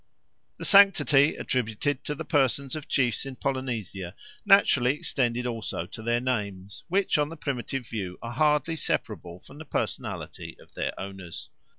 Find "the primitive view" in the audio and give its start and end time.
7.29-8.17